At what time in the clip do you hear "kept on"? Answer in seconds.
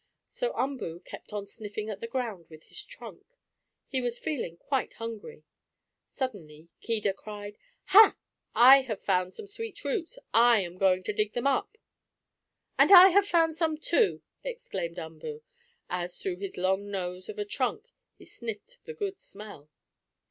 1.01-1.45